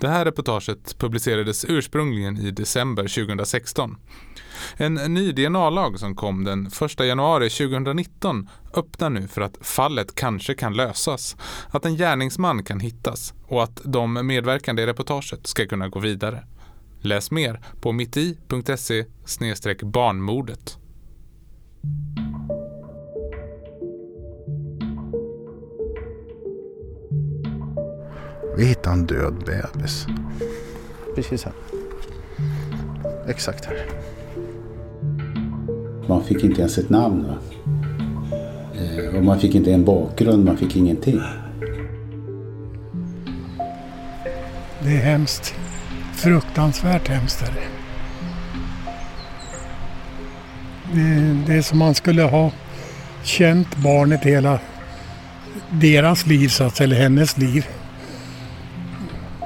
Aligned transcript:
Det 0.00 0.08
här 0.08 0.24
reportaget 0.24 0.98
publicerades 0.98 1.64
ursprungligen 1.68 2.36
i 2.36 2.50
december 2.50 3.02
2016. 3.02 3.96
En 4.76 4.94
ny 4.94 5.32
DNA-lag 5.32 5.98
som 5.98 6.14
kom 6.14 6.44
den 6.44 6.66
1 6.66 7.00
januari 7.00 7.50
2019 7.50 8.48
öppnar 8.74 9.10
nu 9.10 9.28
för 9.28 9.40
att 9.40 9.58
fallet 9.60 10.14
kanske 10.14 10.54
kan 10.54 10.74
lösas, 10.74 11.36
att 11.70 11.84
en 11.84 11.96
gärningsman 11.96 12.64
kan 12.64 12.80
hittas 12.80 13.34
och 13.46 13.62
att 13.62 13.80
de 13.84 14.26
medverkande 14.26 14.82
i 14.82 14.86
reportaget 14.86 15.46
ska 15.46 15.66
kunna 15.66 15.88
gå 15.88 15.98
vidare. 15.98 16.44
Läs 17.00 17.30
mer 17.30 17.60
på 17.80 17.92
mitti.se 17.92 19.04
barnmordet. 19.82 20.78
Vi 28.58 28.64
hittade 28.64 28.94
en 28.94 29.06
död 29.06 29.34
bebis. 29.46 30.06
Precis 31.14 31.44
här. 31.44 31.52
Exakt 33.28 33.64
här. 33.64 33.86
Man 36.08 36.24
fick 36.24 36.44
inte 36.44 36.60
ens 36.60 36.78
ett 36.78 36.90
namn. 36.90 37.26
Va? 37.26 37.34
Eh, 38.74 39.16
och 39.16 39.24
man 39.24 39.40
fick 39.40 39.54
inte 39.54 39.72
en 39.72 39.84
bakgrund, 39.84 40.44
man 40.44 40.56
fick 40.56 40.76
ingenting. 40.76 41.20
Det 44.82 44.90
är 44.90 45.02
hemskt. 45.02 45.54
Fruktansvärt 46.14 47.08
hemskt 47.08 47.42
är 47.42 47.52
det. 47.52 47.68
Det, 51.46 51.54
är 51.54 51.62
som 51.62 51.78
man 51.78 51.94
skulle 51.94 52.22
ha 52.22 52.50
känt 53.22 53.76
barnet 53.76 54.24
hela 54.24 54.60
deras 55.70 56.26
liv, 56.26 56.48
så 56.48 56.64
att 56.64 56.76
säga, 56.76 56.84
eller 56.84 56.96
hennes 56.96 57.38
liv. 57.38 57.66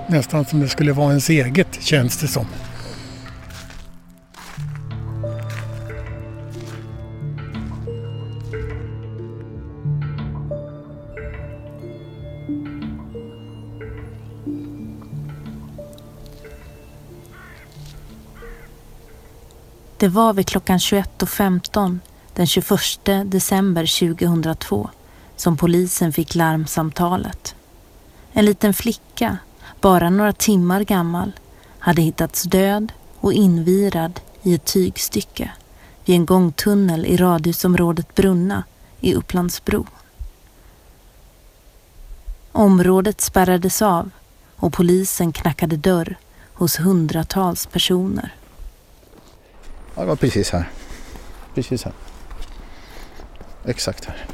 Nästan 0.08 0.44
som 0.44 0.60
det 0.60 0.68
skulle 0.68 0.92
vara 0.92 1.10
ens 1.10 1.30
eget, 1.30 1.82
känns 1.82 2.16
det 2.20 2.28
som. 2.28 2.46
Det 20.02 20.08
var 20.08 20.32
vid 20.32 20.46
klockan 20.46 20.78
21.15 20.78 21.98
den 22.34 22.46
21 22.46 22.80
december 23.24 24.16
2002 24.16 24.90
som 25.36 25.56
polisen 25.56 26.12
fick 26.12 26.34
larmsamtalet. 26.34 27.54
En 28.32 28.44
liten 28.44 28.74
flicka, 28.74 29.38
bara 29.82 30.10
några 30.10 30.32
timmar 30.32 30.84
gammal, 30.84 31.32
hade 31.78 32.02
hittats 32.02 32.42
död 32.42 32.92
och 33.20 33.32
invirad 33.32 34.20
i 34.42 34.54
ett 34.54 34.64
tygstycke 34.64 35.52
vid 36.04 36.16
en 36.16 36.26
gångtunnel 36.26 37.06
i 37.06 37.16
radhusområdet 37.16 38.14
Brunna 38.14 38.64
i 39.00 39.14
Upplandsbro. 39.14 39.86
Området 42.52 43.20
spärrades 43.20 43.82
av 43.82 44.10
och 44.56 44.72
polisen 44.72 45.32
knackade 45.32 45.76
dörr 45.76 46.16
hos 46.54 46.80
hundratals 46.80 47.66
personer. 47.66 48.34
Ja, 49.94 50.00
det 50.02 50.08
var 50.08 50.16
precis 50.16 50.50
här. 50.50 50.70
Precis 51.54 51.84
här. 51.84 51.92
Exakt 53.64 54.04
här. 54.04 54.26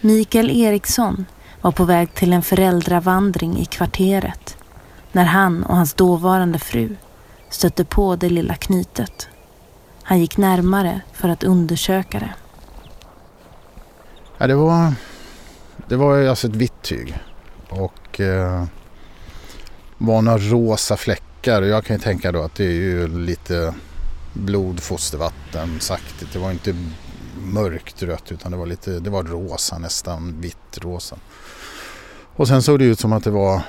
Mikael 0.00 0.50
Eriksson 0.50 1.26
var 1.60 1.72
på 1.72 1.84
väg 1.84 2.14
till 2.14 2.32
en 2.32 2.42
föräldravandring 2.42 3.58
i 3.58 3.64
kvarteret 3.64 4.56
när 5.12 5.24
han 5.24 5.62
och 5.62 5.76
hans 5.76 5.94
dåvarande 5.94 6.58
fru 6.58 6.96
stötte 7.50 7.84
på 7.84 8.16
det 8.16 8.28
lilla 8.28 8.54
knytet. 8.54 9.28
Han 10.02 10.20
gick 10.20 10.36
närmare 10.36 11.00
för 11.12 11.28
att 11.28 11.44
undersöka 11.44 12.18
det. 12.18 12.34
Ja, 14.38 14.46
det 14.46 14.54
var, 14.54 14.92
det 15.88 15.96
var 15.96 16.26
alltså 16.26 16.46
ett 16.46 16.56
vitt 16.56 16.82
tyg 16.82 17.18
och 17.68 18.20
eh, 18.20 18.64
var 19.98 20.22
några 20.22 20.38
rosa 20.38 20.96
fläckar. 20.96 21.62
Jag 21.62 21.84
kan 21.84 21.96
ju 21.96 22.02
tänka 22.02 22.32
då 22.32 22.42
att 22.42 22.54
det 22.54 22.64
är 22.64 22.72
ju 22.72 23.18
lite 23.18 23.74
blod, 24.32 24.80
fostervatten, 24.80 25.80
saktigt. 25.80 26.32
Det 26.32 26.38
var 26.38 26.50
inte 26.50 26.76
mörkt 27.38 28.02
rött 28.02 28.32
utan 28.32 28.52
det 28.52 28.58
var 28.58 28.66
lite, 28.66 28.90
det 29.00 29.10
var 29.10 29.22
rosa 29.22 29.78
nästan, 29.78 30.40
vitt 30.40 30.78
rosa. 30.78 31.16
Och 32.36 32.48
sen 32.48 32.62
såg 32.62 32.78
det 32.78 32.84
ut 32.84 33.00
som 33.00 33.12
att 33.12 33.24
det 33.24 33.30
var 33.30 33.62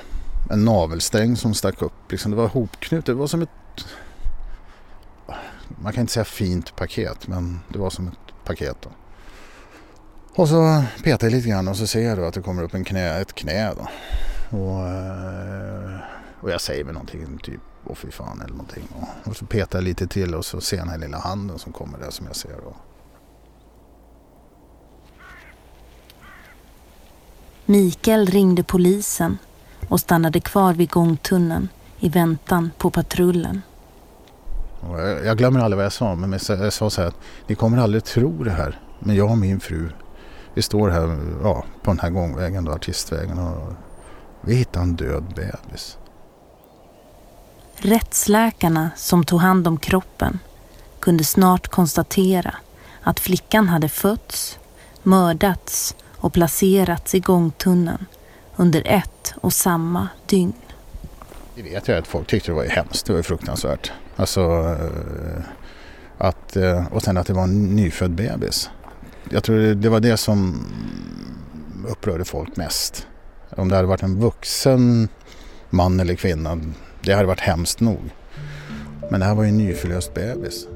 en 0.50 0.64
navelsträng 0.64 1.36
som 1.36 1.54
stack 1.54 1.82
upp. 1.82 2.10
Liksom 2.10 2.30
det 2.30 2.36
var 2.36 2.48
hopknutet, 2.48 3.06
det 3.06 3.14
var 3.14 3.26
som 3.26 3.42
ett 3.42 3.48
man 5.82 5.92
kan 5.92 6.00
inte 6.00 6.12
säga 6.12 6.24
fint 6.24 6.76
paket 6.76 7.28
men 7.28 7.60
det 7.68 7.78
var 7.78 7.90
som 7.90 8.08
ett 8.08 8.44
paket. 8.44 8.76
Då. 8.80 8.90
Och 10.34 10.48
så 10.48 10.84
petar 11.04 11.26
jag 11.26 11.34
lite 11.34 11.48
grann 11.48 11.68
och 11.68 11.76
så 11.76 11.86
ser 11.86 12.08
jag 12.08 12.18
då 12.18 12.24
att 12.24 12.34
det 12.34 12.40
kommer 12.40 12.62
upp 12.62 12.74
en 12.74 12.84
knä, 12.84 13.20
ett 13.20 13.32
knä. 13.32 13.74
Då. 13.74 13.88
Och, 14.58 14.88
eh, 14.88 16.00
och 16.40 16.50
jag 16.50 16.60
säger 16.60 16.84
väl 16.84 16.92
någonting 16.92 17.38
typ 17.38 17.60
åh 17.86 17.94
fy 17.94 18.10
fan 18.10 18.40
eller 18.40 18.54
någonting. 18.54 18.88
Och, 19.24 19.36
så 19.36 19.46
petar 19.46 19.78
jag 19.78 19.84
lite 19.84 20.06
till 20.06 20.34
och 20.34 20.44
så 20.44 20.60
ser 20.60 20.76
jag 20.76 20.86
den 20.86 20.90
här 20.90 20.98
lilla 20.98 21.18
handen 21.18 21.58
som 21.58 21.72
kommer 21.72 21.98
där 21.98 22.10
som 22.10 22.26
jag 22.26 22.36
ser. 22.36 22.56
Och, 22.60 22.76
Mikael 27.70 28.26
ringde 28.26 28.62
polisen 28.62 29.38
och 29.88 30.00
stannade 30.00 30.40
kvar 30.40 30.74
vid 30.74 30.90
gångtunneln 30.90 31.68
i 32.00 32.08
väntan 32.08 32.70
på 32.78 32.90
patrullen. 32.90 33.62
Jag, 35.24 35.38
glömmer 35.38 35.60
aldrig 35.60 35.76
vad 35.76 35.84
jag 35.84 35.92
sa, 35.92 36.14
men 36.14 36.32
jag 36.48 36.72
sa 36.72 36.90
så 36.90 37.00
här 37.00 37.08
att 37.08 37.20
ni 37.46 37.54
kommer 37.54 37.78
aldrig 37.78 38.04
tro 38.04 38.44
det 38.44 38.50
här. 38.50 38.80
Men 38.98 39.16
jag 39.16 39.30
och 39.30 39.38
min 39.38 39.60
fru, 39.60 39.88
vi 40.54 40.62
står 40.62 40.88
här 40.88 41.18
ja, 41.42 41.64
på 41.82 41.90
den 41.90 41.98
här 41.98 42.10
gångvägen, 42.10 42.64
då, 42.64 42.72
artistvägen 42.72 43.38
och 43.38 43.72
vi 44.40 44.54
hittar 44.54 44.80
en 44.80 44.96
död 44.96 45.24
bebis. 45.36 45.98
Rättsläkarna 47.76 48.90
som 48.96 49.24
tog 49.24 49.40
hand 49.40 49.68
om 49.68 49.78
kroppen 49.78 50.38
kunde 51.00 51.24
snart 51.24 51.68
konstatera 51.68 52.54
att 53.02 53.20
flickan 53.20 53.68
hade 53.68 53.88
fötts, 53.88 54.58
mördats 55.02 55.94
och 56.20 56.32
placerats 56.32 57.14
i 57.14 57.20
gångtunneln 57.20 58.06
under 58.56 58.82
ett 58.86 59.34
och 59.40 59.52
samma 59.52 60.08
dygn. 60.26 60.52
Det 61.54 61.62
vet 61.62 61.88
jag 61.88 61.98
att 61.98 62.06
folk 62.06 62.26
tyckte 62.26 62.50
det 62.50 62.54
var 62.54 62.64
hemskt, 62.64 63.06
det 63.06 63.12
var 63.12 63.22
fruktansvärt. 63.22 63.92
Alltså 64.16 64.40
eh, 64.40 65.42
att, 66.18 66.56
eh, 66.56 66.86
och 66.92 67.02
sen 67.02 67.16
att 67.16 67.26
det 67.26 67.32
var 67.32 67.42
en 67.42 67.76
nyfödd 67.76 68.10
bebis. 68.10 68.70
Jag 69.30 69.44
tror 69.44 69.74
det 69.74 69.88
var 69.88 70.00
det 70.00 70.16
som 70.16 70.66
upprörde 71.88 72.24
folk 72.24 72.56
mest. 72.56 73.06
Om 73.50 73.68
det 73.68 73.76
hade 73.76 73.88
varit 73.88 74.02
en 74.02 74.20
vuxen 74.20 75.08
man 75.70 76.00
eller 76.00 76.14
kvinna, 76.14 76.60
det 77.02 77.12
hade 77.12 77.26
varit 77.26 77.40
hemskt 77.40 77.80
nog. 77.80 78.00
Men 79.10 79.20
det 79.20 79.26
här 79.26 79.34
var 79.34 79.42
ju 79.42 79.48
en 79.48 79.58
nyförlöst 79.58 80.14
bebis. 80.14 80.66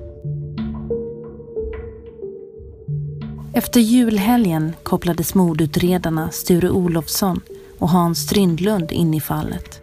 Efter 3.57 3.81
julhelgen 3.81 4.73
kopplades 4.83 5.35
mordutredarna 5.35 6.31
Sture 6.31 6.71
Olofsson 6.71 7.41
och 7.79 7.89
Hans 7.89 8.19
Strindlund 8.19 8.93
in 8.93 9.15
i 9.15 9.21
fallet. 9.21 9.81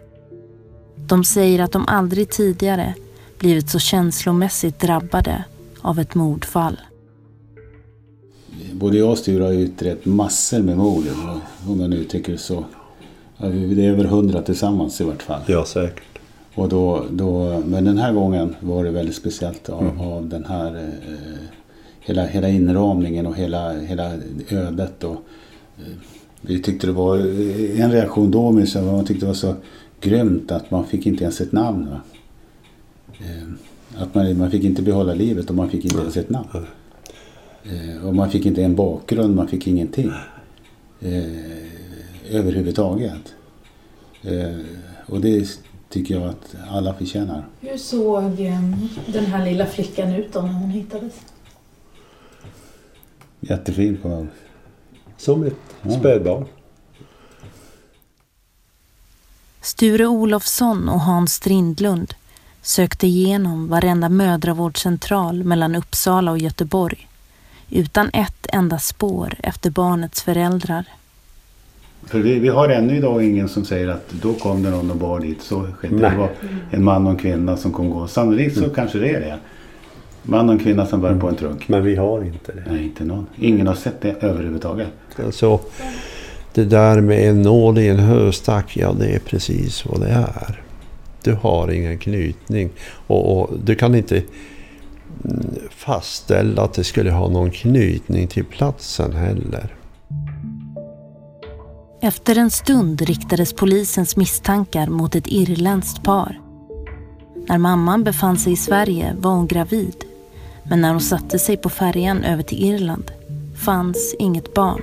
De 0.96 1.24
säger 1.24 1.58
att 1.58 1.72
de 1.72 1.84
aldrig 1.86 2.30
tidigare 2.30 2.94
blivit 3.38 3.70
så 3.70 3.78
känslomässigt 3.78 4.80
drabbade 4.80 5.44
av 5.80 5.98
ett 5.98 6.14
mordfall. 6.14 6.80
Både 8.72 8.98
jag 8.98 9.10
och 9.10 9.18
Sture 9.18 9.44
har 9.44 9.52
utrett 9.52 10.04
massor 10.04 10.62
med 10.62 10.76
mord, 10.76 11.04
om 11.68 11.78
man 11.78 11.92
uttrycker 11.92 12.32
det 12.32 12.38
så. 12.38 12.64
Det 13.38 13.86
är 13.86 13.90
över 13.90 14.04
hundra 14.04 14.42
tillsammans 14.42 15.00
i 15.00 15.04
vart 15.04 15.22
fall. 15.22 15.40
Ja, 15.46 15.64
säkert. 15.64 16.02
Och 16.54 16.68
då, 16.68 17.04
då, 17.10 17.62
men 17.66 17.84
den 17.84 17.98
här 17.98 18.12
gången 18.12 18.56
var 18.60 18.84
det 18.84 18.90
väldigt 18.90 19.16
speciellt 19.16 19.68
av, 19.68 19.82
mm. 19.82 20.00
av 20.00 20.28
den 20.28 20.44
här 20.44 20.76
eh, 20.76 21.61
hela, 22.04 22.26
hela 22.26 22.48
inramningen 22.48 23.26
och 23.26 23.36
hela, 23.36 23.72
hela 23.72 24.12
ödet. 24.48 25.04
Och, 25.04 25.16
eh, 25.78 25.92
vi 26.40 26.62
tyckte 26.62 26.86
det 26.86 26.92
var 26.92 27.16
en 27.80 27.92
reaktion 27.92 28.30
då, 28.30 28.50
men 28.50 28.66
man 28.74 29.04
tyckte 29.04 29.24
det 29.24 29.28
var 29.28 29.34
så 29.34 29.54
grymt 30.00 30.52
att 30.52 30.70
man 30.70 30.86
fick 30.86 31.06
inte 31.06 31.24
ens 31.24 31.40
ett 31.40 31.52
namn. 31.52 31.90
Va? 31.90 32.00
Eh, 33.20 34.02
att 34.02 34.14
man, 34.14 34.38
man 34.38 34.50
fick 34.50 34.64
inte 34.64 34.82
behålla 34.82 35.14
livet 35.14 35.50
och 35.50 35.56
man 35.56 35.70
fick 35.70 35.84
inte 35.84 35.98
ens 35.98 36.16
ett 36.16 36.30
namn. 36.30 36.66
Eh, 37.64 38.06
och 38.06 38.14
man 38.14 38.30
fick 38.30 38.46
inte 38.46 38.62
en 38.64 38.76
bakgrund, 38.76 39.36
man 39.36 39.48
fick 39.48 39.66
ingenting. 39.66 40.10
Eh, 41.00 41.24
överhuvudtaget. 42.30 43.34
Eh, 44.22 44.56
och 45.06 45.20
det 45.20 45.46
tycker 45.88 46.14
jag 46.14 46.24
att 46.28 46.56
alla 46.70 46.94
förtjänar. 46.94 47.46
Hur 47.60 47.76
såg 47.76 48.36
den 49.06 49.26
här 49.26 49.44
lilla 49.44 49.66
flickan 49.66 50.14
ut 50.14 50.32
då 50.32 50.40
när 50.40 50.52
hon 50.52 50.70
hittades? 50.70 51.31
Jättefin 53.48 53.96
på 54.02 54.26
Som 55.16 55.42
ett 55.42 55.54
ja. 55.82 55.90
spädbarn. 55.90 56.44
Sture 59.60 60.06
Olofsson 60.06 60.88
och 60.88 61.00
Hans 61.00 61.34
Strindlund 61.34 62.14
sökte 62.62 63.06
igenom 63.06 63.68
varenda 63.68 64.08
mödravårdscentral 64.08 65.44
mellan 65.44 65.74
Uppsala 65.74 66.30
och 66.30 66.38
Göteborg 66.38 67.08
utan 67.70 68.10
ett 68.12 68.46
enda 68.52 68.78
spår 68.78 69.34
efter 69.42 69.70
barnets 69.70 70.22
föräldrar. 70.22 70.84
För 72.06 72.18
vi, 72.18 72.38
vi 72.38 72.48
har 72.48 72.68
ännu 72.68 72.96
idag 72.96 73.24
ingen 73.24 73.48
som 73.48 73.64
säger 73.64 73.88
att 73.88 74.10
då 74.10 74.34
kom 74.34 74.62
det 74.62 74.70
någon 74.70 74.90
och 74.90 74.96
bar 74.96 75.20
dit. 75.20 75.42
Så 75.42 75.66
skedde. 75.78 75.94
Nej. 75.96 76.10
Det 76.10 76.16
var 76.16 76.30
en 76.70 76.84
man 76.84 77.06
och 77.06 77.12
en 77.12 77.18
kvinna 77.18 77.56
som 77.56 77.72
kom 77.72 77.90
gå. 77.90 78.08
Sannolikt 78.08 78.58
så 78.58 78.68
kanske 78.70 78.98
det 78.98 79.10
är 79.10 79.20
det. 79.20 79.38
Man 80.22 80.48
och 80.48 80.54
en 80.54 80.58
kvinna 80.58 80.86
som 80.86 81.00
bär 81.00 81.14
på 81.14 81.28
en 81.28 81.36
trunk. 81.36 81.68
Men 81.68 81.84
vi 81.84 81.96
har 81.96 82.24
inte 82.24 82.52
det. 82.52 82.62
Nej, 82.66 82.84
inte 82.84 83.04
någon. 83.04 83.26
Ingen 83.36 83.66
har 83.66 83.74
sett 83.74 84.00
det 84.00 84.16
överhuvudtaget. 84.20 84.88
Alltså, 85.24 85.60
det 86.54 86.64
där 86.64 87.00
med 87.00 87.28
en 87.28 87.42
nål 87.42 87.78
i 87.78 87.88
en 87.88 87.98
höstack, 87.98 88.76
ja 88.76 88.92
det 88.92 89.06
är 89.06 89.18
precis 89.18 89.86
vad 89.86 90.00
det 90.00 90.08
är. 90.08 90.62
Du 91.22 91.32
har 91.32 91.70
ingen 91.70 91.98
knytning 91.98 92.70
och, 93.06 93.38
och 93.38 93.50
du 93.64 93.74
kan 93.74 93.94
inte 93.94 94.16
mm, 94.16 95.54
fastställa 95.70 96.62
att 96.62 96.74
det 96.74 96.84
skulle 96.84 97.10
ha 97.10 97.28
någon 97.28 97.50
knytning 97.50 98.26
till 98.26 98.44
platsen 98.44 99.12
heller. 99.12 99.74
Efter 102.00 102.38
en 102.38 102.50
stund 102.50 103.00
riktades 103.00 103.52
polisens 103.52 104.16
misstankar 104.16 104.86
mot 104.86 105.14
ett 105.14 105.26
irländskt 105.26 106.02
par. 106.02 106.40
När 107.48 107.58
mamman 107.58 108.04
befann 108.04 108.38
sig 108.38 108.52
i 108.52 108.56
Sverige 108.56 109.16
var 109.18 109.30
hon 109.30 109.46
gravid. 109.46 110.04
Men 110.68 110.80
när 110.80 110.90
hon 110.90 111.00
satte 111.00 111.38
sig 111.38 111.56
på 111.56 111.68
färjan 111.68 112.24
över 112.24 112.42
till 112.42 112.64
Irland 112.64 113.10
fanns 113.64 114.14
inget 114.18 114.54
barn. 114.54 114.82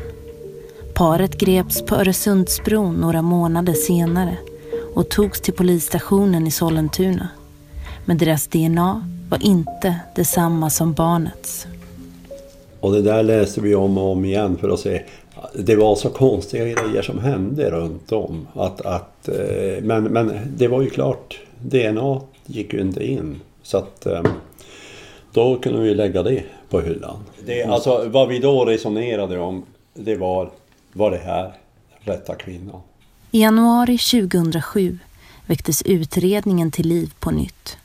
Paret 0.93 1.37
greps 1.37 1.81
på 1.81 1.95
Öresundsbron 1.95 2.95
några 2.95 3.21
månader 3.21 3.73
senare 3.73 4.37
och 4.95 5.09
togs 5.09 5.41
till 5.41 5.53
polisstationen 5.53 6.47
i 6.47 6.51
Sollentuna. 6.51 7.27
Men 8.05 8.17
deras 8.17 8.47
DNA 8.47 9.09
var 9.29 9.45
inte 9.45 9.95
detsamma 10.15 10.69
som 10.69 10.93
barnets. 10.93 11.67
Och 12.79 12.91
det 12.91 13.01
där 13.01 13.23
läste 13.23 13.61
vi 13.61 13.75
om 13.75 13.97
och 13.97 14.11
om 14.11 14.25
igen 14.25 14.57
för 14.57 14.69
att 14.69 14.79
se. 14.79 15.01
Det 15.55 15.75
var 15.75 15.95
så 15.95 16.09
konstiga 16.09 16.63
grejer 16.65 17.01
som 17.01 17.19
hände 17.19 17.69
runt 17.69 18.11
om. 18.11 18.47
Att, 18.53 18.81
att, 18.81 19.27
eh, 19.27 19.83
men, 19.83 20.03
men 20.03 20.31
det 20.57 20.67
var 20.67 20.81
ju 20.81 20.89
klart, 20.89 21.39
DNA 21.61 22.21
gick 22.45 22.73
ju 22.73 22.81
inte 22.81 23.05
in. 23.05 23.41
Så 23.63 23.77
att 23.77 24.05
ehm, 24.05 24.27
då 25.33 25.59
kunde 25.59 25.79
vi 25.79 25.95
lägga 25.95 26.23
det 26.23 26.43
på 26.69 26.81
hyllan. 26.81 27.17
Det, 27.45 27.63
alltså 27.63 28.09
vad 28.09 28.27
vi 28.27 28.39
då 28.39 28.65
resonerade 28.65 29.39
om, 29.39 29.65
det 29.93 30.15
var, 30.15 30.51
var 30.93 31.11
det 31.11 31.17
här 31.17 31.53
rätta 31.99 32.35
kvinnan? 32.35 32.81
I 33.31 33.41
januari 33.41 33.97
2007 33.97 34.99
väcktes 35.45 35.81
utredningen 35.81 36.71
till 36.71 36.87
liv 36.87 37.13
på 37.19 37.31
nytt. 37.31 37.77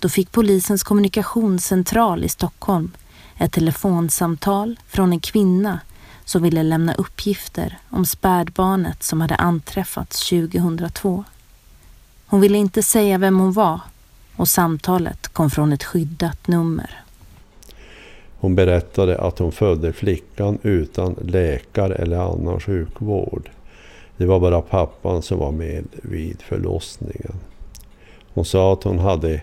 Då 0.00 0.08
fick 0.08 0.32
polisens 0.32 0.82
kommunikationscentral 0.82 2.24
i 2.24 2.28
Stockholm 2.28 2.92
ett 3.38 3.52
telefonsamtal 3.52 4.76
från 4.88 5.12
en 5.12 5.20
kvinna 5.20 5.80
som 6.24 6.42
ville 6.42 6.62
lämna 6.62 6.94
uppgifter 6.94 7.78
om 7.90 8.06
spädbarnet 8.06 9.02
som 9.02 9.20
hade 9.20 9.36
anträffats 9.36 10.28
2002. 10.28 11.24
Hon 12.26 12.40
ville 12.40 12.58
inte 12.58 12.82
säga 12.82 13.18
vem 13.18 13.38
hon 13.38 13.52
var 13.52 13.80
och 14.40 14.48
samtalet 14.48 15.28
kom 15.28 15.50
från 15.50 15.72
ett 15.72 15.84
skyddat 15.84 16.48
nummer. 16.48 17.00
Hon 18.38 18.54
berättade 18.54 19.18
att 19.18 19.38
hon 19.38 19.52
födde 19.52 19.92
flickan 19.92 20.58
utan 20.62 21.16
läkare 21.22 21.94
eller 21.94 22.16
annan 22.16 22.60
sjukvård. 22.60 23.50
Det 24.16 24.26
var 24.26 24.40
bara 24.40 24.60
pappan 24.60 25.22
som 25.22 25.38
var 25.38 25.52
med 25.52 25.84
vid 25.92 26.42
förlossningen. 26.42 27.34
Hon 28.34 28.44
sa 28.44 28.72
att 28.72 28.82
hon 28.82 28.98
hade 28.98 29.40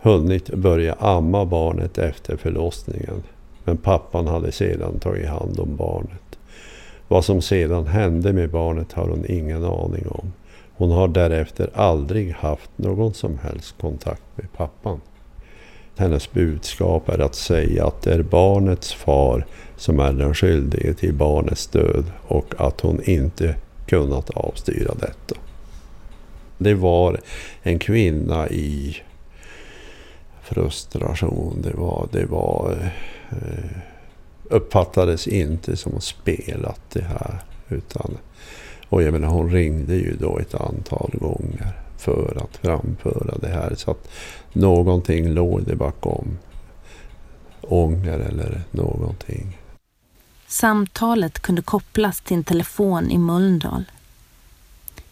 hunnit 0.00 0.54
börja 0.54 0.94
amma 0.94 1.44
barnet 1.44 1.98
efter 1.98 2.36
förlossningen. 2.36 3.22
Men 3.64 3.76
pappan 3.76 4.26
hade 4.26 4.52
sedan 4.52 4.98
tagit 4.98 5.28
hand 5.28 5.60
om 5.60 5.76
barnet. 5.76 6.38
Vad 7.08 7.24
som 7.24 7.42
sedan 7.42 7.86
hände 7.86 8.32
med 8.32 8.50
barnet 8.50 8.92
har 8.92 9.08
hon 9.08 9.24
ingen 9.28 9.64
aning 9.64 10.06
om. 10.08 10.32
Hon 10.76 10.90
har 10.90 11.08
därefter 11.08 11.70
aldrig 11.74 12.32
haft 12.32 12.70
någon 12.76 13.14
som 13.14 13.38
helst 13.38 13.74
kontakt 13.80 14.22
med 14.34 14.52
pappan. 14.52 15.00
Hennes 15.96 16.32
budskap 16.32 17.08
är 17.08 17.18
att 17.18 17.34
säga 17.34 17.86
att 17.86 18.02
det 18.02 18.14
är 18.14 18.22
barnets 18.22 18.94
far 18.94 19.46
som 19.76 20.00
är 20.00 20.12
den 20.12 20.34
skyldige 20.34 20.94
till 20.94 21.14
barnets 21.14 21.66
död 21.66 22.04
och 22.28 22.54
att 22.58 22.80
hon 22.80 23.02
inte 23.02 23.54
kunnat 23.86 24.30
avstyra 24.30 24.94
detta. 24.94 25.40
Det 26.58 26.74
var 26.74 27.20
en 27.62 27.78
kvinna 27.78 28.48
i 28.48 28.96
frustration. 30.42 31.62
Det 31.62 31.74
var, 31.74 32.08
det 32.12 32.26
var 32.26 32.92
eh, 33.30 33.76
uppfattades 34.44 35.26
inte 35.26 35.76
som 35.76 36.00
spelat 36.00 36.80
det 36.92 37.04
här. 37.04 37.42
Utan, 37.68 38.18
och 38.88 39.02
jag 39.02 39.12
menar 39.12 39.28
hon 39.28 39.50
ringde 39.50 39.94
ju 39.94 40.16
då 40.16 40.38
ett 40.38 40.54
antal 40.54 41.10
gånger 41.14 41.72
för 41.98 42.42
att 42.44 42.56
framföra 42.56 43.38
det 43.38 43.48
här. 43.48 43.74
Så 43.74 43.90
att 43.90 44.08
någonting 44.52 45.28
låg 45.28 45.64
det 45.64 45.76
bakom. 45.76 46.38
Ånger 47.60 48.18
eller 48.18 48.62
någonting. 48.70 49.58
Samtalet 50.46 51.40
kunde 51.40 51.62
kopplas 51.62 52.20
till 52.20 52.36
en 52.36 52.44
telefon 52.44 53.10
i 53.10 53.18
Mölndal. 53.18 53.84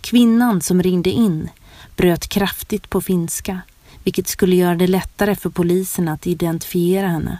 Kvinnan 0.01 0.61
som 0.61 0.83
ringde 0.83 1.11
in 1.11 1.49
bröt 1.97 2.29
kraftigt 2.29 2.91
på 2.91 3.01
finska 3.01 3.61
vilket 4.05 4.29
skulle 4.29 4.57
göra 4.57 4.75
det 4.75 4.87
lättare 4.87 5.35
för 5.35 5.51
polisen 5.51 6.09
att 6.09 6.27
identifiera 6.27 7.09
henne. 7.09 7.39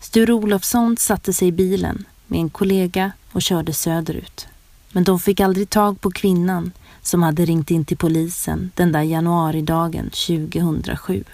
Sture 0.00 0.32
Olofsson 0.32 0.96
satte 0.96 1.32
sig 1.32 1.48
i 1.48 1.52
bilen 1.52 2.04
med 2.26 2.40
en 2.40 2.50
kollega 2.50 3.12
och 3.32 3.42
körde 3.42 3.72
söderut. 3.72 4.48
Men 4.92 5.04
de 5.04 5.18
fick 5.18 5.40
aldrig 5.40 5.70
tag 5.70 6.00
på 6.00 6.10
kvinnan 6.10 6.72
som 7.02 7.22
hade 7.22 7.44
ringt 7.44 7.70
in 7.70 7.84
till 7.84 7.96
polisen 7.96 8.70
den 8.74 8.92
där 8.92 9.02
januaridagen 9.02 10.10
2007. 10.10 11.24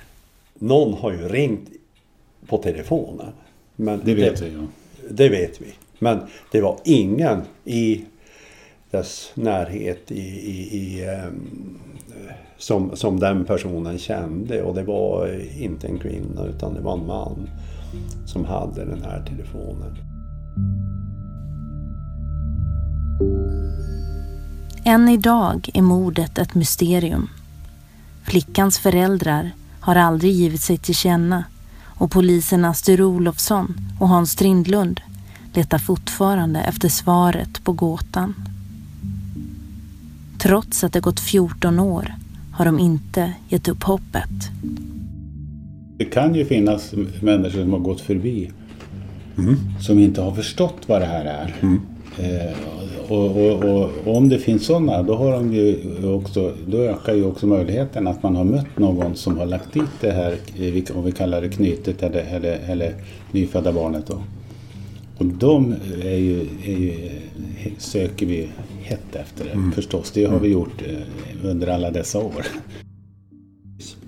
Någon 0.55 0.95
har 0.95 1.13
ju 1.13 1.29
ringt 1.29 1.69
på 2.47 2.59
telefonen. 2.59 3.33
Men 3.77 4.01
Det 4.05 4.15
vet 4.15 4.43
vi 4.43 4.47
ju. 4.47 4.67
Det 5.11 5.29
vet 5.29 5.61
vi. 5.61 5.75
Men 5.99 6.21
det 6.53 6.61
var 6.61 6.79
ingen 6.85 7.43
i 7.65 8.05
dess 8.91 9.33
närhet 9.35 10.11
i, 10.11 10.21
i, 10.21 10.79
i, 10.79 11.05
ehm, 11.05 11.79
som, 12.59 12.97
som 12.97 13.21
den 13.21 13.45
personen 13.45 13.99
kände. 13.99 14.63
Och 14.63 14.75
det 14.75 14.83
var 14.83 15.41
inte 15.59 15.87
en 15.87 15.99
kvinna 15.99 16.45
utan 16.45 16.75
det 16.75 16.81
var 16.81 16.93
en 16.93 17.07
man 17.07 17.49
som 18.27 18.45
hade 18.45 18.85
den 18.85 19.03
här 19.03 19.25
telefonen. 19.27 19.97
Än 24.85 25.09
idag 25.09 25.71
är 25.75 25.83
mordet 25.83 26.39
ett 26.39 26.55
mysterium. 26.55 27.29
Flickans 28.25 28.79
föräldrar 28.79 29.51
har 29.81 29.97
aldrig 29.97 30.33
givit 30.33 30.61
sig 30.61 30.79
till 30.79 30.95
känna 30.95 31.45
och 31.85 32.11
poliserna 32.11 32.75
Sture 32.75 33.05
Olofsson 33.05 33.77
och 34.01 34.09
Hans 34.09 34.31
Strindlund 34.31 35.01
letar 35.55 35.79
fortfarande 35.79 36.61
efter 36.61 36.89
svaret 36.89 37.65
på 37.65 37.73
gåtan. 37.73 38.35
Trots 40.39 40.85
att 40.85 40.93
det 40.93 41.01
gått 41.01 41.21
14 41.21 41.79
år 41.79 42.15
har 42.53 42.65
de 42.65 42.79
inte 42.79 43.33
gett 43.49 43.69
upp 43.69 43.83
hoppet. 43.83 44.51
Det 45.99 46.05
kan 46.05 46.35
ju 46.35 46.45
finnas 46.45 46.95
människor 47.21 47.61
som 47.61 47.73
har 47.73 47.79
gått 47.79 48.01
förbi. 48.01 48.51
Som 49.81 49.99
inte 49.99 50.21
har 50.21 50.35
förstått 50.35 50.79
vad 50.87 51.01
det 51.01 51.07
här 51.07 51.25
är. 51.25 51.55
Eh, 52.19 52.57
och, 53.15 53.37
och, 53.37 53.65
och, 53.65 53.91
och 54.05 54.17
om 54.17 54.29
det 54.29 54.39
finns 54.39 54.67
sådana, 54.67 55.03
då, 55.03 55.15
har 55.15 55.33
de 55.33 55.53
ju 55.53 55.79
också, 56.15 56.53
då 56.67 56.79
ökar 56.79 57.15
ju 57.15 57.25
också 57.25 57.47
möjligheten 57.47 58.07
att 58.07 58.23
man 58.23 58.37
har 58.37 58.45
mött 58.45 58.79
någon 58.79 59.17
som 59.17 59.39
har 59.39 59.47
lagt 59.47 59.73
dit 59.73 60.01
det 60.01 60.11
här, 60.11 60.37
eh, 60.59 60.97
om 60.97 61.05
vi 61.05 61.13
kallar 61.13 61.41
det 61.41 61.49
knytet 61.49 62.03
eller, 62.03 62.25
eller, 62.31 62.59
eller 62.69 62.95
nyfödda 63.33 63.73
barnet. 63.73 64.07
Då. 64.07 64.23
Och 65.19 65.27
de 65.27 65.75
är 66.03 66.17
ju, 66.17 66.41
är 66.65 66.79
ju, 66.79 67.11
söker 67.79 68.27
vi 68.27 68.49
hett 68.83 69.17
efter 69.17 69.45
det, 69.45 69.75
förstås. 69.75 70.11
Det 70.11 70.25
har 70.25 70.39
vi 70.39 70.49
gjort 70.49 70.83
eh, 70.83 71.51
under 71.51 71.67
alla 71.67 71.91
dessa 71.91 72.19
år. 72.19 72.47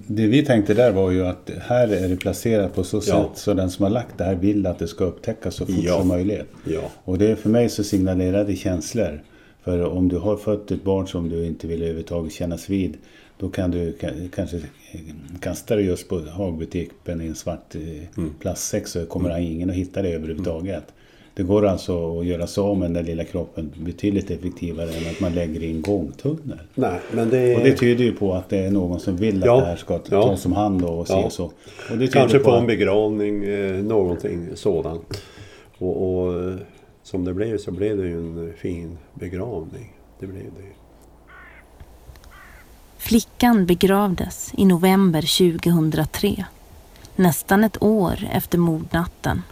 Det 0.09 0.27
vi 0.27 0.45
tänkte 0.45 0.75
där 0.75 0.93
var 0.93 1.11
ju 1.11 1.27
att 1.27 1.51
här 1.61 1.89
är 1.89 2.09
det 2.09 2.17
placerat 2.17 2.75
på 2.75 2.85
så 2.85 2.97
Ja. 2.97 3.01
sätt 3.03 3.39
så 3.39 3.55
den 3.55 3.71
som 3.71 3.83
har 3.83 3.91
lagt 3.91 4.19
det 4.19 4.25
här 4.25 4.35
vill 4.35 4.67
att 4.67 4.79
det 4.79 4.89
ska 4.89 5.05
upptäckas 5.05 5.55
så 5.55 5.67
fort 5.67 5.75
Ja. 5.83 5.99
som 5.99 6.09
möjligt. 6.09 6.45
Ja. 6.65 6.81
Och 7.05 7.19
det 7.19 7.27
är 7.31 7.35
för 7.35 7.49
mig 7.51 7.69
så 7.69 7.85
signalerade 7.85 8.57
känslor. 8.57 9.23
För 9.65 9.85
om 9.85 10.09
du 10.09 10.17
har 10.19 10.37
fött 10.37 10.71
ett 10.71 10.85
barn 10.85 11.09
som 11.09 11.29
du 11.29 11.47
inte 11.47 11.67
vill 11.67 11.79
överhuvudtaget 11.83 12.33
kännas 12.33 12.71
vid 12.71 12.97
då 13.39 13.49
kan 13.49 13.71
du 13.71 13.97
ka- 14.01 14.29
kanske 14.35 14.61
kasta 15.41 15.77
det 15.77 15.83
just 15.83 16.09
på 16.09 16.19
Hagbutiken 16.21 17.21
i 17.21 17.27
en 17.27 17.35
svart 17.35 17.75
eh, 17.75 17.81
Mm. 18.19 18.31
plastsäck 18.41 18.87
så 18.87 19.07
kommer 19.07 19.39
ingen 19.39 19.71
att 19.71 19.77
hitta 19.77 20.03
det 20.03 20.09
överhuvudtaget. 20.09 20.85
Det 21.37 21.43
går 21.43 21.67
alltså 21.67 22.21
att 22.21 22.27
göra 22.27 22.47
sig 22.47 22.63
av 22.63 22.79
med 22.79 22.87
den 22.87 22.93
där 22.95 23.03
lilla 23.03 23.25
kroppen 23.25 23.73
betydligt 23.77 24.31
effektivare 24.31 24.89
än 24.91 25.11
att 25.11 25.21
man 25.21 25.33
lägger 25.35 25.63
i 25.63 25.71
en 25.71 25.83
gångtunnel. 25.83 26.59
Nej, 26.75 27.01
men 27.13 27.31
det... 27.31 27.57
Och 27.57 27.63
det 27.63 27.73
tyder 27.77 28.05
ju 28.05 28.13
på 28.13 28.35
att 28.35 28.49
det 28.49 28.59
är 28.59 28.71
någon 28.71 29.01
som 29.01 29.17
vill 29.17 29.43
att 29.43 29.47
Ja, 29.47 29.61
det 29.61 29.67
här 29.67 29.77
ska 29.77 30.01
ja. 30.11 30.23
tas 30.23 30.47
om 30.47 30.53
hand 30.53 30.85
och 30.85 31.07
Ja. 31.09 31.31
så. 31.31 31.45
Och 31.91 31.99
det 31.99 32.07
Kanske 32.07 32.39
på 32.39 32.45
på 32.45 32.51
en 32.51 32.67
begravning, 32.67 33.45
eh, 33.45 33.77
någonting 33.77 34.49
sådant. 34.55 35.23
Och, 35.79 36.23
och 36.23 36.43
eh, 36.43 36.55
som 37.03 37.25
det 37.25 37.35
blev 37.35 37.59
så 37.59 37.71
blev 37.71 37.97
det 37.97 38.07
ju 38.07 38.19
en 38.19 38.53
fin 38.57 38.99
begravning. 39.15 39.93
Det 40.21 40.27
blev 40.27 40.43
det 40.43 40.63
ju. 40.63 40.73
Flickan 42.99 43.67
begravdes 43.67 44.53
i 44.57 44.65
november 44.65 45.53
2003. 45.53 46.45
Nästan 47.17 47.65
ett 47.65 47.83
år 47.83 48.15
efter 48.33 48.59
mordnatten. 48.59 49.43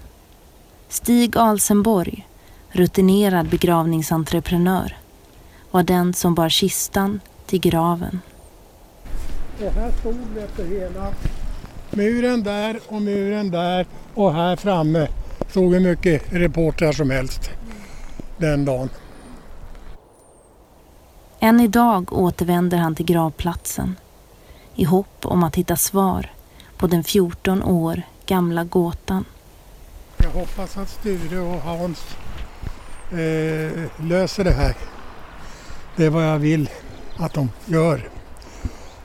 Stig 0.88 1.36
Alsenborg, 1.36 2.26
rutinerad 2.68 3.48
begravningsentreprenör, 3.48 4.96
var 5.70 5.82
den 5.82 6.14
som 6.14 6.34
bar 6.34 6.48
kistan 6.48 7.20
till 7.46 7.60
graven. 7.60 8.20
Och 9.60 9.72
här 9.72 9.92
stod 10.00 10.16
vi 10.34 10.40
efter 10.40 10.64
hela 10.64 11.12
muren 11.90 12.42
där 12.42 12.80
och 12.86 13.02
muren 13.02 13.50
där 13.50 13.86
och 14.14 14.34
här 14.34 14.56
framme 14.56 15.08
stod 15.50 15.72
hur 15.72 15.80
mycket 15.80 16.32
reportrar 16.32 16.92
som 16.92 17.10
helst 17.10 17.50
den 18.36 18.64
dagen. 18.64 18.88
Än 21.40 21.60
idag 21.60 22.12
återvänder 22.12 22.78
han 22.78 22.94
till 22.94 23.06
gravplatsen 23.06 23.96
i 24.74 24.84
hopp 24.84 25.26
om 25.26 25.42
att 25.42 25.56
hitta 25.56 25.76
svar 25.76 26.30
på 26.76 26.86
den 26.86 27.04
14 27.04 27.62
år 27.62 28.02
gamla 28.26 28.64
gåtan. 28.64 29.24
Hoppas 30.34 30.76
att 30.76 30.88
Sture 30.88 31.38
och 31.38 31.60
Hans 31.60 32.16
eh, 33.10 34.04
löser 34.04 34.44
det 34.44 34.50
här. 34.50 34.74
Det 35.96 36.04
är 36.04 36.10
vad 36.10 36.24
jag 36.24 36.38
vill 36.38 36.70
att 37.16 37.32
de 37.32 37.50
gör. 37.64 38.08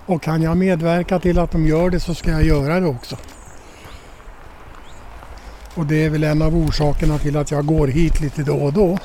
Och 0.06 0.22
kan 0.22 0.42
jag 0.42 0.58
medverka 0.58 1.20
till 1.20 1.40
att 1.40 1.52
de 1.52 1.66
gör 1.66 1.90
det 1.90 2.00
så 2.00 2.16
ska 2.16 2.32
jag 2.32 2.44
göra 2.44 2.80
det 2.80 2.88
också. 2.88 3.18
Och 5.76 5.86
det 5.86 6.06
är 6.06 6.10
väl 6.10 6.24
en 6.24 6.42
av 6.42 6.56
orsakerna 6.56 7.18
till 7.18 7.38
att 7.38 7.52
jag 7.52 7.66
går 7.66 7.88
hit 7.88 8.22
lite 8.22 8.44
då 8.44 8.58
och 8.58 8.74
då. 8.74 8.98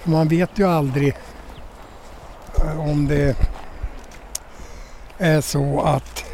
För 0.00 0.10
man 0.10 0.28
vet 0.28 0.58
ju 0.58 0.68
aldrig 0.68 1.16
eh, 2.58 2.80
om 2.80 3.08
det 3.08 3.36
är 5.18 5.40
så 5.40 5.80
att 5.80 6.24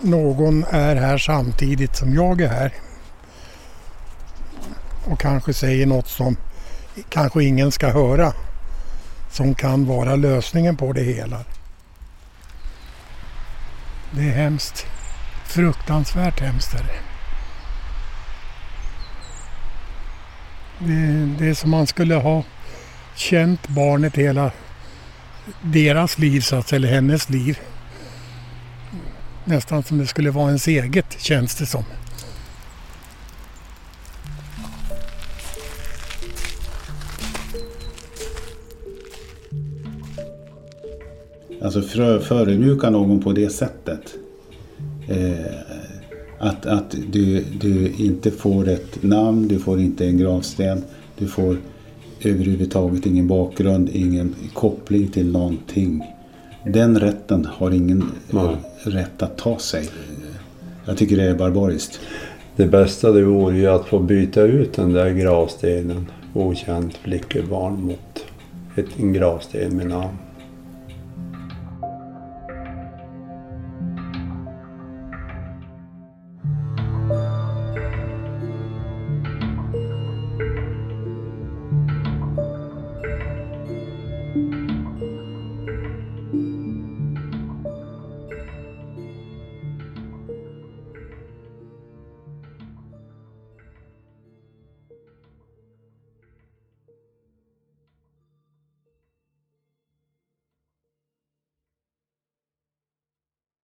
någon 0.00 0.64
är 0.64 0.96
här 0.96 1.18
samtidigt 1.18 1.96
som 1.96 2.14
jag 2.14 2.40
är 2.40 2.48
här 2.48 2.72
och 5.06 5.20
kanske 5.20 5.54
säger 5.54 5.86
något 5.86 6.08
som 6.08 6.36
kanske 7.08 7.44
ingen 7.44 7.72
ska 7.72 7.90
höra 7.90 8.32
som 9.30 9.54
kan 9.54 9.86
vara 9.86 10.16
lösningen 10.16 10.76
på 10.76 10.92
det 10.92 11.02
hela. 11.02 11.44
Det 14.10 14.22
är 14.22 14.32
hemskt. 14.32 14.86
Fruktansvärt 15.44 16.40
hemskt 16.40 16.74
är 16.74 16.78
det. 16.78 17.00
Det, 20.78 21.26
det 21.38 21.50
är 21.50 21.54
som 21.54 21.70
man 21.70 21.86
skulle 21.86 22.14
ha 22.14 22.42
känt 23.14 23.68
barnet 23.68 24.16
hela 24.16 24.50
deras 25.62 26.18
liv, 26.18 26.40
så 26.40 26.56
att, 26.56 26.72
eller 26.72 26.88
hennes 26.88 27.28
liv. 27.28 27.58
Nästan 29.44 29.82
som 29.82 29.98
det 29.98 30.06
skulle 30.06 30.30
vara 30.30 30.46
ens 30.46 30.68
eget, 30.68 31.20
känns 31.20 31.54
det 31.54 31.66
som. 31.66 31.84
Alltså 41.66 41.82
för, 41.82 42.18
förödmjuka 42.18 42.90
någon 42.90 43.20
på 43.20 43.32
det 43.32 43.50
sättet. 43.50 44.14
Eh, 45.08 45.54
att 46.38 46.66
att 46.66 46.96
du, 47.10 47.44
du 47.60 47.92
inte 47.98 48.30
får 48.30 48.68
ett 48.68 49.02
namn, 49.02 49.48
du 49.48 49.58
får 49.58 49.80
inte 49.80 50.06
en 50.06 50.18
gravsten, 50.18 50.82
du 51.18 51.26
får 51.26 51.56
överhuvudtaget 52.22 53.06
ingen 53.06 53.26
bakgrund, 53.26 53.90
ingen 53.92 54.34
koppling 54.54 55.08
till 55.08 55.32
någonting. 55.32 56.02
Den 56.64 57.00
rätten 57.00 57.48
har 57.52 57.70
ingen 57.70 58.04
eh, 58.32 58.50
rätt 58.82 59.22
att 59.22 59.38
ta 59.38 59.58
sig. 59.58 59.88
Jag 60.84 60.96
tycker 60.96 61.16
det 61.16 61.24
är 61.24 61.34
barbariskt. 61.34 62.00
Det 62.56 62.66
bästa 62.66 63.12
det 63.12 63.24
vore 63.24 63.56
ju 63.56 63.66
att 63.66 63.86
få 63.86 63.98
byta 63.98 64.42
ut 64.42 64.72
den 64.72 64.92
där 64.92 65.10
gravstenen, 65.10 66.06
okänt 66.32 66.96
flickebarn, 66.96 67.82
mot 67.82 68.24
ett, 68.76 68.86
en 68.98 69.12
gravsten 69.12 69.76
med 69.76 69.86
namn. 69.86 70.16